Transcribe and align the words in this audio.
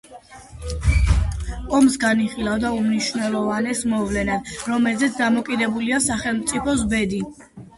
ომს 1.79 1.97
განიხილავდა 2.05 2.71
უმნიშვნელოვანეს 2.77 3.83
მოვლენად, 3.93 4.51
რომელზეც 4.71 5.21
დამოკიდებულია 5.21 6.01
სახელმწიფოს 6.11 6.85
ბედი. 6.97 7.23